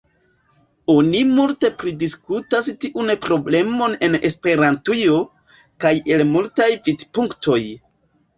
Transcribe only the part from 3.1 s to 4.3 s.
problemon en